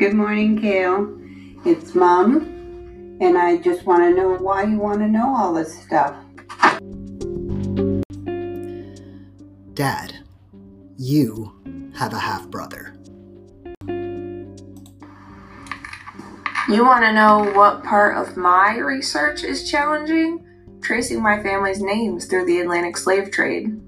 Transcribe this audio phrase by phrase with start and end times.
[0.00, 1.14] Good morning, Kale.
[1.66, 2.38] It's Mom,
[3.20, 6.16] and I just want to know why you want to know all this stuff.
[9.74, 10.14] Dad,
[10.96, 11.52] you
[11.96, 12.96] have a half brother.
[16.66, 20.46] You want to know what part of my research is challenging?
[20.80, 23.78] Tracing my family's names through the Atlantic slave trade.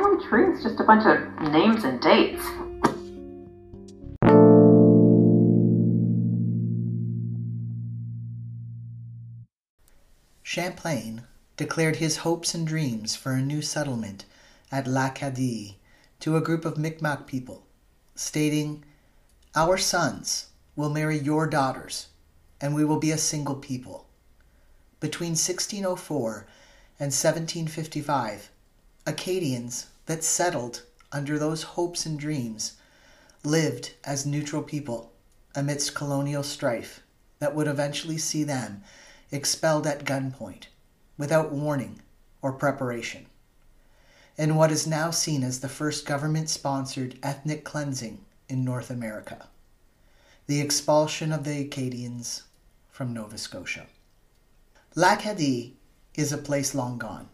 [0.00, 2.44] Family tree is just a bunch of names and dates.
[10.44, 11.22] Champlain
[11.56, 14.24] declared his hopes and dreams for a new settlement
[14.70, 15.78] at L'Acadie
[16.20, 17.66] to a group of Micmac people,
[18.14, 18.84] stating,
[19.56, 22.06] Our sons will marry your daughters,
[22.60, 24.06] and we will be a single people.
[25.00, 26.46] Between 1604
[27.00, 28.52] and 1755,
[29.08, 32.74] Acadians that settled under those hopes and dreams
[33.42, 35.12] lived as neutral people
[35.54, 37.00] amidst colonial strife
[37.38, 38.82] that would eventually see them
[39.32, 40.64] expelled at gunpoint
[41.16, 42.02] without warning
[42.42, 43.24] or preparation.
[44.36, 49.48] In what is now seen as the first government sponsored ethnic cleansing in North America
[50.46, 52.42] the expulsion of the Acadians
[52.90, 53.86] from Nova Scotia.
[54.94, 55.76] L'Acadie
[56.14, 57.30] is a place long gone.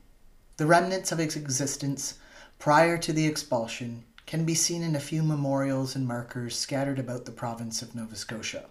[0.56, 2.14] The remnants of its existence
[2.58, 7.24] prior to the expulsion can be seen in a few memorials and markers scattered about
[7.24, 8.66] the province of Nova Scotia.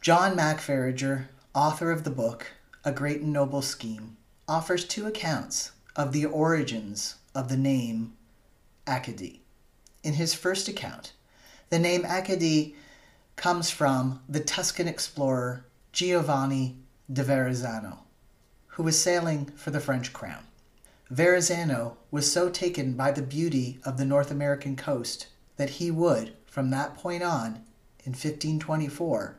[0.00, 2.48] John Mack Faragher, author of the book
[2.84, 4.16] A Great and Noble Scheme,
[4.48, 8.14] offers two accounts of the origins of the name
[8.86, 9.42] Acadie.
[10.02, 11.12] In his first account,
[11.70, 12.74] the name Acadie
[13.36, 16.78] comes from the Tuscan explorer Giovanni
[17.10, 18.00] de Verrazano,
[18.72, 20.44] who was sailing for the French crown.
[21.10, 26.32] Verrazano was so taken by the beauty of the North American coast that he would,
[26.46, 27.64] from that point on,
[28.04, 29.36] in 1524,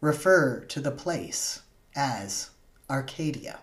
[0.00, 1.62] refer to the place
[1.96, 2.50] as
[2.90, 3.60] Arcadia.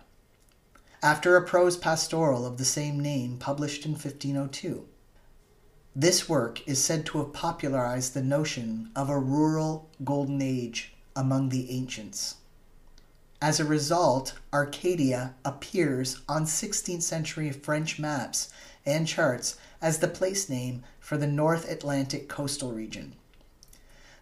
[1.02, 4.88] After a prose pastoral of the same name published in 1502,
[5.94, 11.48] this work is said to have popularized the notion of a rural golden age among
[11.50, 12.36] the ancients.
[13.40, 18.48] As a result, Arcadia appears on 16th century French maps
[18.86, 23.14] and charts as the place name for the North Atlantic coastal region.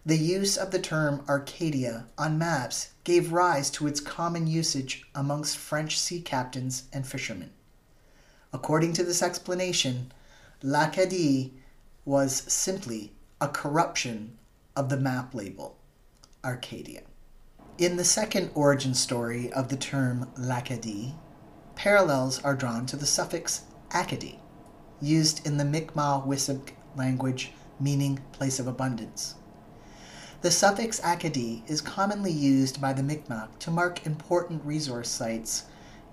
[0.05, 5.57] The use of the term Arcadia on maps gave rise to its common usage amongst
[5.57, 7.51] French sea captains and fishermen.
[8.51, 10.11] According to this explanation,
[10.61, 11.53] L'Acadie
[12.03, 14.37] was simply a corruption
[14.75, 15.77] of the map label,
[16.43, 17.03] Arcadia.
[17.77, 21.15] In the second origin story of the term L'Acadie,
[21.75, 24.39] parallels are drawn to the suffix Acadie,
[25.01, 29.35] used in the Mi'kmaq Wissip language meaning place of abundance.
[30.41, 35.65] The suffix Acadie is commonly used by the Mi'kmaq to mark important resource sites,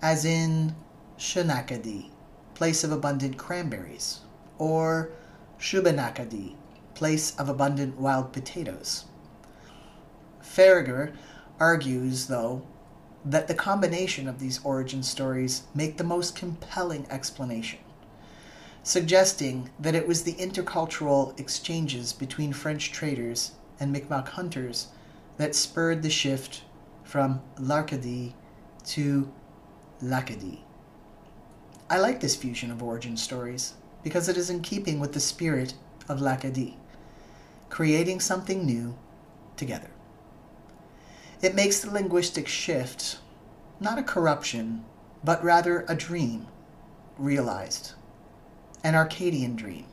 [0.02, 0.74] as in
[1.16, 2.10] Shenacadie,
[2.54, 4.22] place of abundant cranberries,
[4.58, 5.12] or
[5.60, 6.56] Shubenacadie,
[6.94, 9.04] place of abundant wild potatoes.
[10.42, 11.14] Faragher
[11.62, 12.60] argues, though,
[13.24, 17.78] that the combination of these origin stories make the most compelling explanation,
[18.82, 24.88] suggesting that it was the intercultural exchanges between French traders and Mi'kmaq hunters
[25.36, 26.64] that spurred the shift
[27.04, 28.34] from L'Arcadie
[28.86, 29.30] to
[30.00, 30.64] L'Acadie.
[31.88, 35.74] I like this fusion of origin stories because it is in keeping with the spirit
[36.08, 36.76] of L'Acadie,
[37.68, 38.98] creating something new
[39.56, 39.90] together.
[41.42, 43.18] It makes the linguistic shift
[43.80, 44.84] not a corruption,
[45.24, 46.46] but rather a dream
[47.18, 47.94] realized,
[48.84, 49.86] an Arcadian dream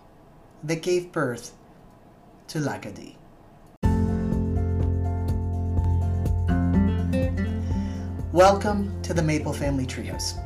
[0.64, 1.54] that gave birth
[2.50, 3.16] to L'Acadie.
[8.32, 10.38] Welcome to the Maple Family Treehouse.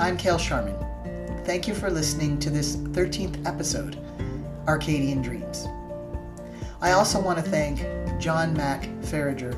[0.00, 1.44] I'm Kale Sharman.
[1.44, 3.98] Thank you for listening to this 13th episode,
[4.66, 5.66] Arcadian Dreams.
[6.80, 7.80] I also want to thank
[8.18, 9.54] John Mack Faragher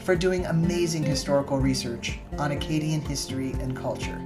[0.00, 4.20] for doing amazing historical research on Acadian history and culture.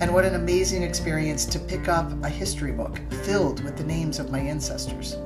[0.00, 4.18] And what an amazing experience to pick up a history book filled with the names
[4.18, 5.16] of my ancestors.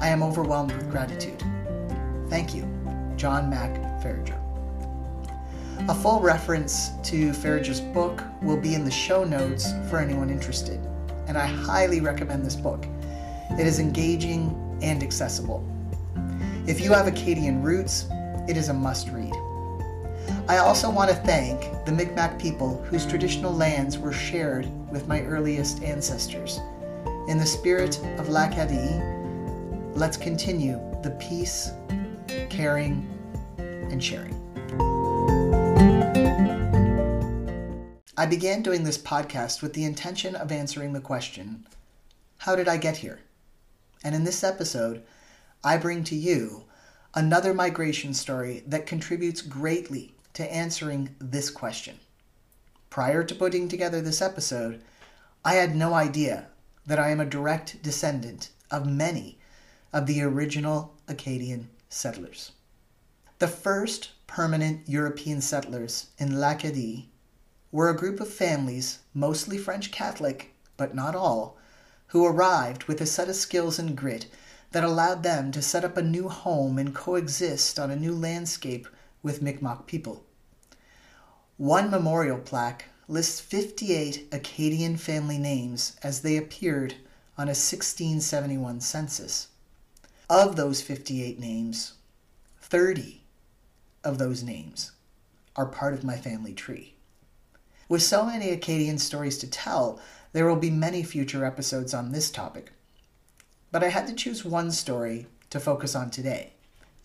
[0.00, 1.42] I am overwhelmed with gratitude.
[2.28, 2.62] Thank you,
[3.16, 4.38] John Mack Faragher.
[5.88, 10.80] A full reference to Faragher's book will be in the show notes for anyone interested,
[11.26, 12.84] and I highly recommend this book.
[13.58, 15.66] It is engaging and accessible.
[16.66, 18.08] If you have Acadian roots,
[18.48, 19.34] it is a must read.
[20.48, 25.20] I also want to thank the Mi'kmaq people whose traditional lands were shared with my
[25.22, 26.58] earliest ancestors.
[27.28, 31.72] In the spirit of l'Acadie, let's continue the peace,
[32.48, 33.06] caring,
[33.58, 34.34] and sharing.
[38.16, 41.66] I began doing this podcast with the intention of answering the question
[42.38, 43.20] How did I get here?
[44.02, 45.02] And in this episode,
[45.62, 46.64] I bring to you
[47.14, 51.98] another migration story that contributes greatly to answering this question.
[52.90, 54.82] Prior to putting together this episode,
[55.44, 56.46] I had no idea
[56.86, 59.38] that I am a direct descendant of many
[59.92, 62.52] of the original Acadian settlers.
[63.38, 67.08] The first permanent European settlers in l'Acadie
[67.70, 71.57] were a group of families, mostly French Catholic, but not all,
[72.08, 74.26] who arrived with a set of skills and grit
[74.72, 78.86] that allowed them to set up a new home and coexist on a new landscape
[79.22, 80.24] with Mi'kmaq people.
[81.56, 86.94] One memorial plaque lists 58 Acadian family names as they appeared
[87.36, 89.48] on a 1671 census.
[90.30, 91.94] Of those 58 names,
[92.60, 93.22] 30
[94.04, 94.92] of those names
[95.56, 96.94] are part of my family tree.
[97.88, 99.98] With so many Acadian stories to tell,
[100.38, 102.70] there will be many future episodes on this topic.
[103.72, 106.52] But I had to choose one story to focus on today,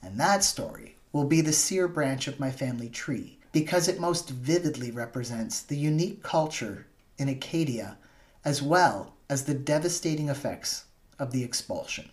[0.04, 4.30] and that story will be the Cyr branch of my family tree because it most
[4.30, 6.86] vividly represents the unique culture
[7.18, 7.98] in Acadia
[8.46, 10.84] as well as the devastating effects
[11.18, 12.12] of the expulsion.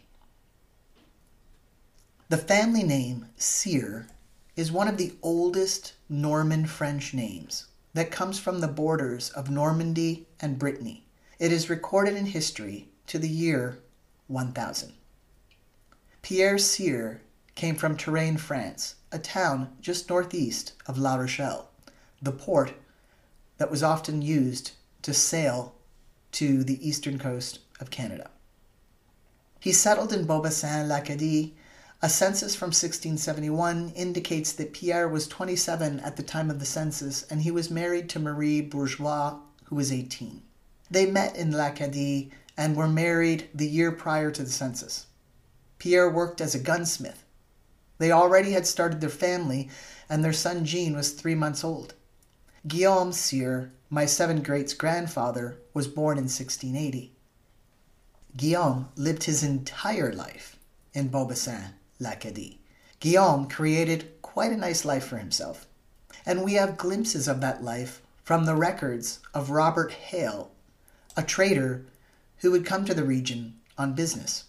[2.31, 4.07] The family name Cyr
[4.57, 10.27] is one of the oldest Norman French names that comes from the borders of Normandy
[10.41, 11.05] and Brittany.
[11.41, 13.79] It is recorded in history to the year
[14.27, 14.93] 1000.
[16.21, 17.23] Pierre Cyr
[17.55, 21.71] came from Touraine, France, a town just northeast of La Rochelle,
[22.21, 22.75] the port
[23.57, 25.75] that was often used to sail
[26.33, 28.29] to the eastern coast of Canada.
[29.61, 31.55] He settled in Beaubassin, l'Acadie.
[32.03, 37.23] A census from 1671 indicates that Pierre was 27 at the time of the census
[37.31, 40.43] and he was married to Marie Bourgeois, who was 18.
[40.91, 45.07] They met in l'Acadie and were married the year prior to the census.
[45.79, 47.25] Pierre worked as a gunsmith.
[47.99, 49.71] They already had started their family,
[50.09, 51.95] and their son Jean was three months old.
[52.67, 57.15] Guillaume Cyr, my seven greats grandfather, was born in 1680.
[58.37, 60.57] Guillaume lived his entire life
[60.93, 62.59] in Beaubassin, l'Acadie.
[63.01, 65.67] Guillaume created quite a nice life for himself,
[66.27, 70.51] and we have glimpses of that life from the records of Robert Hale,
[71.17, 71.85] a trader
[72.39, 74.45] who would come to the region on business.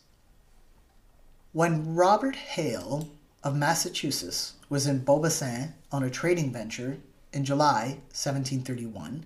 [1.54, 3.10] When Robert Hale
[3.44, 6.98] of Massachusetts was in Beaubassin on a trading venture
[7.34, 9.26] in July 1731,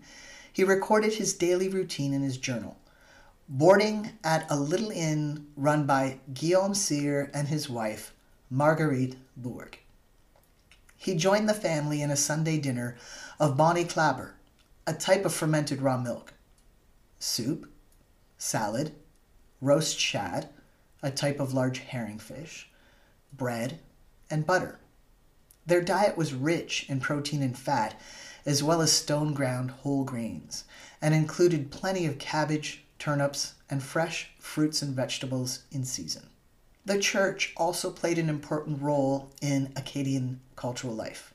[0.52, 2.78] he recorded his daily routine in his journal,
[3.50, 8.14] boarding at a little inn run by Guillaume Cyr and his wife,
[8.50, 9.78] Marguerite Bourg.
[10.96, 12.96] He joined the family in a Sunday dinner
[13.40, 14.36] of bonny clabber,
[14.88, 16.34] a type of fermented raw milk,
[17.26, 17.68] soup,
[18.38, 18.92] salad,
[19.60, 20.48] roast shad,
[21.02, 22.70] a type of large herring fish,
[23.34, 23.80] bread,
[24.30, 24.80] and butter.
[25.66, 28.00] Their diet was rich in protein and fat,
[28.46, 30.66] as well as stone ground whole grains,
[31.02, 36.28] and included plenty of cabbage, turnips, and fresh fruits and vegetables in season.
[36.86, 41.34] The church also played an important role in Acadian cultural life.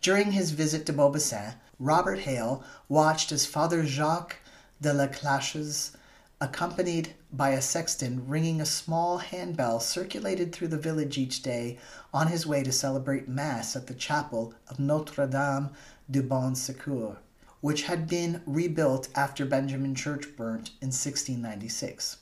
[0.00, 4.36] During his visit to Beaubassin, Robert Hale watched as Father Jacques
[4.82, 5.92] de la Clashes
[6.40, 11.78] accompanied by a sexton ringing a small handbell circulated through the village each day
[12.12, 15.70] on his way to celebrate Mass at the chapel of Notre Dame
[16.10, 17.16] du Bon Secours,
[17.60, 22.16] which had been rebuilt after Benjamin Church burnt in 1696.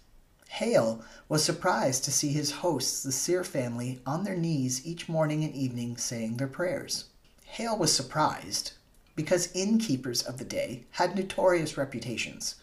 [0.50, 5.42] Hale was surprised to see his hosts, the Cyr family, on their knees each morning
[5.44, 7.06] and evening saying their prayers.
[7.46, 8.72] Hale was surprised
[9.16, 12.56] because innkeepers of the day had notorious reputations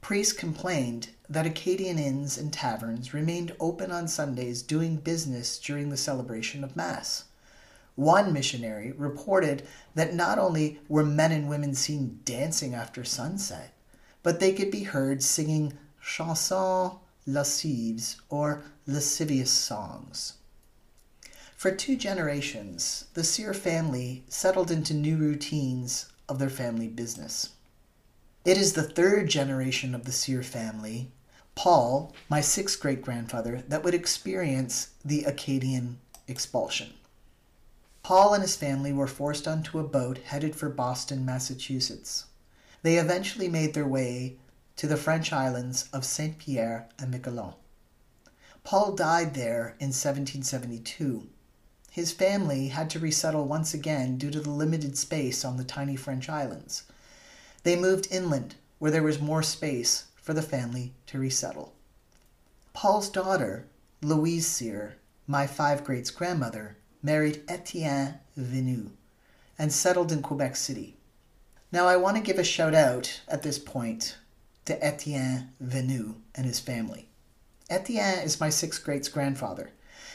[0.00, 5.96] Priests complained that Acadian inns and taverns remained open on Sundays doing business during the
[5.96, 7.24] celebration of Mass.
[7.96, 9.62] One missionary reported
[9.94, 13.74] that not only were men and women seen dancing after sunset,
[14.22, 16.98] but they could be heard singing chansons
[17.28, 20.38] lascives or lascivious songs.
[21.60, 27.50] For two generations, the Cyr family settled into new routines of their family business.
[28.46, 31.12] It is the third generation of the Cyr family,
[31.54, 36.94] Paul, my sixth great grandfather, that would experience the Acadian expulsion.
[38.02, 42.24] Paul and his family were forced onto a boat headed for Boston, Massachusetts.
[42.80, 44.38] They eventually made their way
[44.76, 47.52] to the French islands of Saint Pierre and Miquelon.
[48.64, 51.28] Paul died there in 1772.
[51.90, 55.96] His family had to resettle once again due to the limited space on the tiny
[55.96, 56.84] French islands.
[57.64, 61.74] They moved inland, where there was more space for the family to resettle.
[62.72, 63.66] Paul's daughter,
[64.00, 64.94] Louise Cyr,
[65.26, 68.90] my five greats grandmother, married Etienne Venu
[69.58, 70.96] and settled in Quebec City.
[71.72, 74.16] Now, I want to give a shout out at this point
[74.64, 77.08] to Etienne Venu and his family.
[77.68, 79.70] Etienne is my sixth greats grandfather.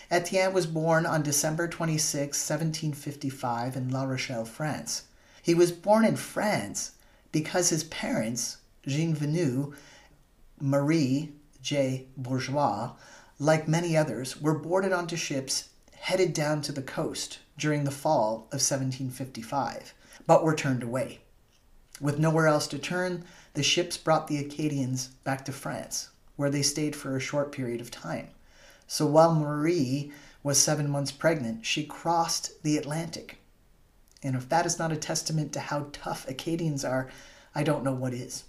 [0.10, 5.04] Etienne was born on December 26, 1755, in La Rochelle, France.
[5.42, 6.94] He was born in France
[7.32, 9.74] because his parents, Jean Venu,
[10.60, 12.06] Marie J.
[12.16, 12.94] Bourgeois,
[13.40, 15.70] like many others, were boarded onto ships
[16.06, 19.96] headed down to the coast during the fall of 1755,
[20.28, 21.20] but were turned away.
[22.00, 23.26] With nowhere else to turn,
[23.56, 27.82] the ships brought the Acadians back to France, where they stayed for a short period
[27.82, 28.28] of time.
[28.88, 30.12] So while Marie
[30.44, 33.38] was seven months pregnant, she crossed the Atlantic.
[34.22, 37.10] And if that is not a testament to how tough Acadians are,
[37.54, 38.44] I don't know what is.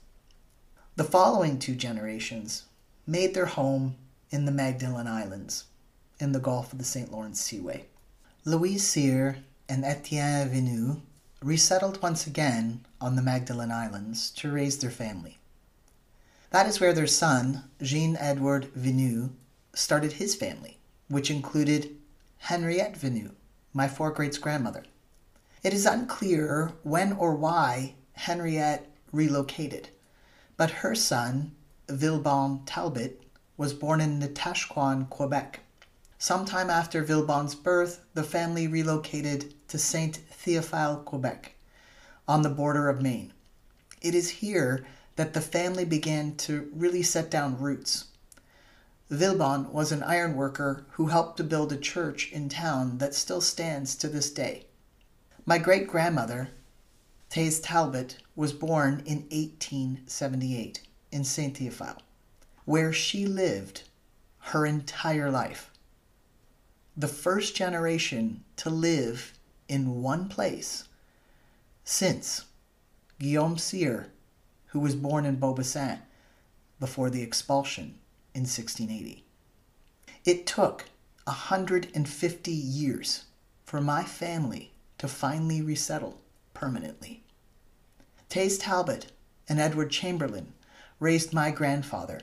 [0.97, 2.65] The following two generations
[3.07, 3.97] made their home
[4.31, 5.65] in the Magdalen Islands
[6.19, 7.13] in the Gulf of the St.
[7.13, 7.85] Lawrence Seaway.
[8.45, 9.39] Louise Cyr
[9.69, 11.01] and Etienne Venu
[11.43, 15.39] resettled once again on the Magdalen Islands to raise their family.
[16.51, 19.31] That is where their son, Jean Edward Venu,
[19.77, 20.79] started his family,
[21.09, 21.95] which included
[22.39, 23.33] Henriette Venu,
[23.75, 24.85] my four greats grandmother.
[25.63, 29.91] It is unclear when or why Henriette relocated,
[30.57, 31.53] but her son,
[31.89, 33.23] Vilbon Talbot,
[33.59, 35.61] was born in Natashquan, Quebec.
[36.19, 41.55] Sometime after Vilbon's birth, the family relocated to Saint Theophile, Quebec,
[42.27, 43.35] on the border of Maine.
[44.01, 48.07] It is here that the family began to really set down roots.
[49.09, 53.95] Villebon was an ironworker who helped to build a church in town that still stands
[53.95, 54.67] to this day.
[55.45, 56.51] My great grandmother,
[57.31, 60.81] Thais Talbot, was born in 1878
[61.13, 61.57] in St.
[61.57, 62.03] Theophile,
[62.65, 63.85] where she lived
[64.39, 65.71] her entire life.
[66.97, 70.89] The first generation to live in one place
[71.85, 72.47] since
[73.21, 74.09] Guillaume Cyr,
[74.69, 76.01] who was born in Beaubassin
[76.81, 78.01] before the expulsion
[78.37, 79.25] in 1680.
[80.27, 80.85] It took
[81.25, 83.25] 150 years
[83.65, 86.21] for my family to finally resettle
[86.53, 87.25] permanently.
[88.29, 89.07] Thais Talbot
[89.49, 90.53] and Edward Chamberlain
[91.01, 92.21] raised my grandfather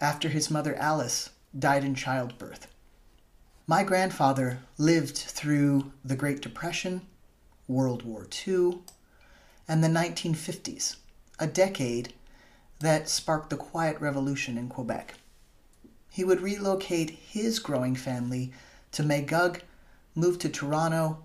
[0.00, 2.66] after his mother Alice died in childbirth.
[3.66, 7.02] My grandfather lived through the Great Depression,
[7.68, 8.78] World War II,
[9.68, 10.96] and the 1950s,
[11.38, 12.14] a decade
[12.78, 15.16] that sparked the Quiet Revolution in Quebec.
[16.10, 18.52] He would relocate his growing family
[18.92, 19.62] to Magog,
[20.14, 21.22] move to Toronto,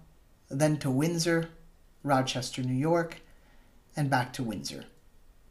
[0.47, 1.49] then to Windsor,
[2.03, 3.17] Rochester, New York,
[3.95, 4.85] and back to Windsor.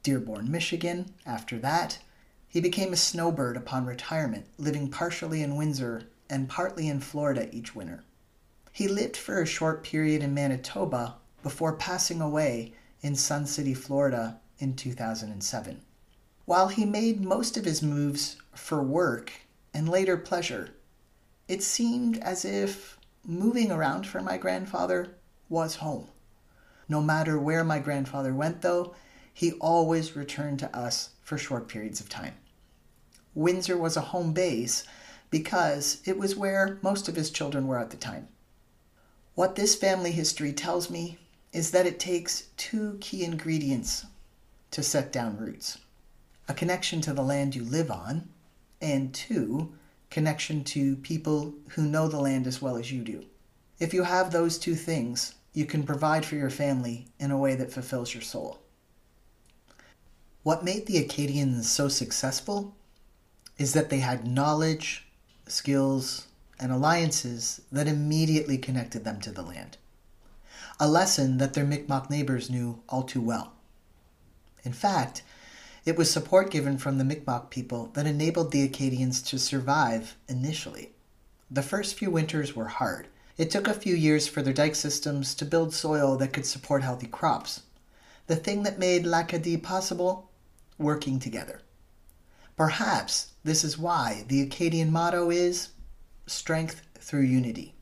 [0.04, 1.98] Dearborn, Michigan, after that.
[2.46, 7.74] He became a snowbird upon retirement, living partially in Windsor and partly in Florida each
[7.74, 8.04] winter.
[8.70, 12.72] He lived for a short period in Manitoba before passing away
[13.02, 15.80] in Sun City, Florida in 2007.
[16.46, 19.32] While he made most of his moves for work
[19.72, 20.74] and later pleasure,
[21.48, 25.16] it seemed as if moving around for my grandfather
[25.48, 26.08] was home.
[26.86, 28.94] No matter where my grandfather went, though,
[29.32, 32.34] he always returned to us for short periods of time.
[33.34, 34.84] Windsor was a home base
[35.30, 38.28] because it was where most of his children were at the time.
[39.34, 41.16] What this family history tells me
[41.54, 44.04] is that it takes two key ingredients
[44.72, 45.78] to set down roots
[46.48, 48.28] a connection to the land you live on,
[48.80, 49.72] and two,
[50.10, 53.24] connection to people who know the land as well as you do.
[53.78, 57.54] If you have those two things, you can provide for your family in a way
[57.54, 58.58] that fulfills your soul.
[60.42, 62.76] What made the Acadians so successful
[63.56, 65.06] is that they had knowledge,
[65.46, 66.26] skills,
[66.60, 69.78] and alliances that immediately connected them to the land
[70.80, 73.52] a lesson that their Mi'kmaq neighbors knew all too well.
[74.64, 75.22] In fact,
[75.84, 80.92] it was support given from the Mi'kmaq people that enabled the Acadians to survive initially.
[81.50, 83.08] The first few winters were hard.
[83.36, 86.82] It took a few years for their dike systems to build soil that could support
[86.82, 87.62] healthy crops.
[88.28, 90.30] The thing that made l'Acadie possible?
[90.78, 91.60] Working together.
[92.56, 95.70] Perhaps this is why the Acadian motto is
[96.26, 97.73] strength through unity.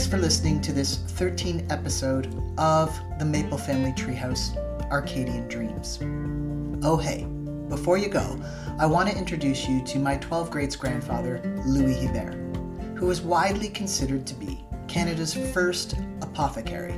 [0.00, 4.56] Thanks for listening to this 13th episode of the Maple Family Treehouse
[4.90, 5.98] Arcadian Dreams.
[6.82, 7.26] Oh, hey,
[7.68, 8.40] before you go,
[8.78, 12.32] I want to introduce you to my 12th grade's grandfather, Louis Hebert,
[12.96, 16.94] who is widely considered to be Canada's first apothecary,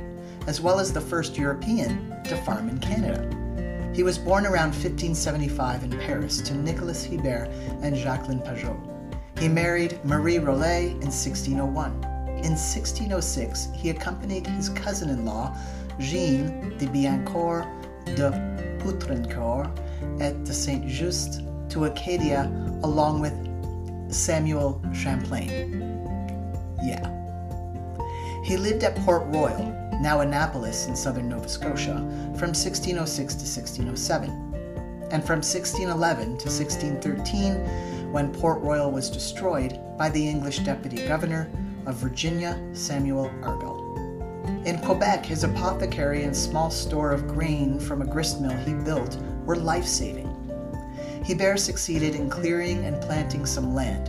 [0.47, 3.91] as well as the first European to farm in Canada.
[3.93, 7.49] He was born around 1575 in Paris to Nicolas Hebert
[7.81, 8.79] and Jacqueline Pajot.
[9.39, 12.12] He married Marie Rollet in 1601.
[12.43, 15.55] In 1606, he accompanied his cousin in law,
[15.97, 17.65] Jean de Biencourt
[18.03, 19.69] de Poutrincourt,
[20.19, 22.51] at the Saint Just to Acadia
[22.83, 23.33] along with
[24.13, 25.47] Samuel Champlain.
[26.83, 27.09] Yeah.
[28.43, 29.63] He lived at Port Royal,
[30.01, 31.95] now Annapolis in southern Nova Scotia,
[32.35, 34.29] from 1606 to 1607,
[35.11, 41.49] and from 1611 to 1613 when Port Royal was destroyed by the English Deputy Governor
[41.85, 43.83] of Virginia, Samuel Argall.
[44.65, 49.55] In Quebec, his apothecary and small store of grain from a gristmill he built were
[49.55, 50.29] life saving.
[51.25, 54.07] Hebert succeeded in clearing and planting some land.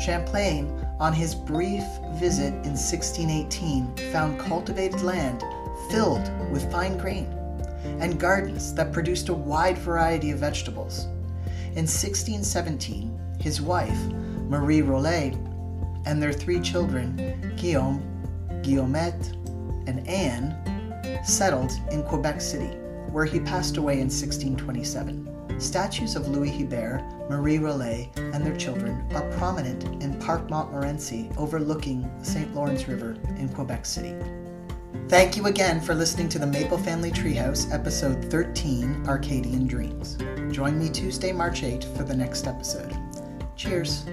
[0.00, 1.84] Champlain, on his brief
[2.14, 5.42] visit in 1618, found cultivated land
[5.90, 7.26] filled with fine grain
[8.00, 11.04] and gardens that produced a wide variety of vegetables.
[11.74, 13.98] In 1617, his wife,
[14.48, 15.36] Marie Rollet,
[16.06, 18.02] and their three children, Guillaume,
[18.62, 19.32] Guillaumette,
[19.88, 20.54] and Anne,
[21.24, 22.76] settled in Quebec City,
[23.10, 25.60] where he passed away in 1627.
[25.60, 32.08] Statues of Louis Hebert, Marie Rollet, and their children are prominent in Parc Montmorency overlooking
[32.20, 32.54] the St.
[32.54, 34.14] Lawrence River in Quebec City.
[35.08, 40.16] Thank you again for listening to the Maple Family Treehouse, episode 13 Arcadian Dreams.
[40.52, 42.96] Join me Tuesday, March 8 for the next episode.
[43.56, 44.04] Cheers.